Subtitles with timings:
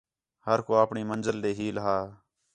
[0.47, 1.97] ہر کُو آپݨی منزل ݙے ہیل ہا